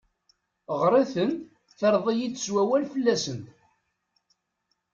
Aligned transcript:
Ɣer-itent 0.79 1.41
terreḍ-iyi-d 1.77 2.35
s 2.43 2.45
wawal 2.53 2.83
fell-asent. 2.93 3.47